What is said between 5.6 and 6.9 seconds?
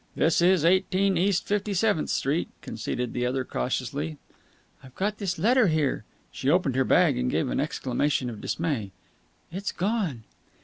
here." She opened her